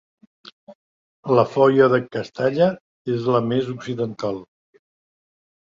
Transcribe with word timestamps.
La 1.39 1.43
foia 1.51 1.89
de 1.95 1.99
Castalla 2.17 2.71
és 3.19 3.29
la 3.37 3.43
més 3.53 3.71
occidental. 3.75 4.45